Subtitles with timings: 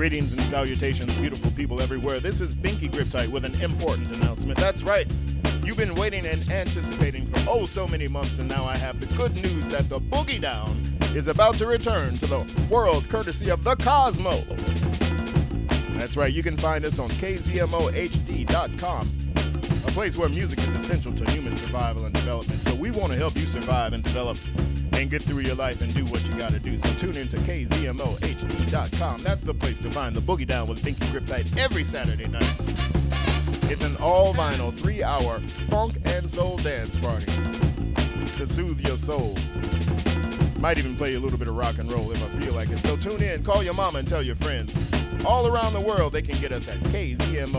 [0.00, 2.20] Greetings and salutations, beautiful people everywhere.
[2.20, 4.58] This is Binky Griptite with an important announcement.
[4.58, 5.06] That's right.
[5.62, 9.14] You've been waiting and anticipating for oh so many months, and now I have the
[9.14, 10.80] good news that the Boogie Down
[11.14, 14.42] is about to return to the world courtesy of the Cosmo.
[15.98, 17.52] That's right, you can find us on kzmohd.com,
[19.86, 22.62] a place where music is essential to human survival and development.
[22.62, 24.38] So we want to help you survive and develop
[25.00, 26.76] and get through your life and do what you got to do.
[26.76, 29.22] So tune in to kzmohd.com.
[29.22, 32.54] That's the place to find the Boogie Down with Binky Griptite every Saturday night.
[33.70, 37.32] It's an all vinyl three hour funk and soul dance party
[38.36, 39.38] to soothe your soul.
[40.58, 42.80] Might even play a little bit of rock and roll if I feel like it.
[42.80, 44.78] So tune in, call your mama, and tell your friends.
[45.24, 47.50] All around the world, they can get us at kzmohd.com.